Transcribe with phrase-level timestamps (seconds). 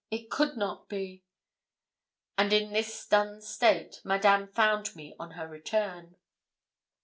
[0.09, 1.23] it could not be!'
[2.35, 6.15] And in this stunned state Madame found me on her return.